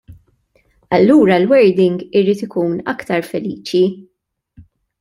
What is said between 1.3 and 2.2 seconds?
l-wording